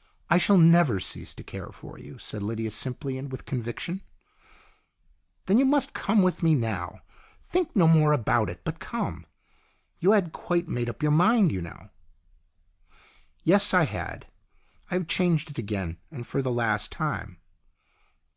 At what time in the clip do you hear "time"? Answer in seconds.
16.92-17.38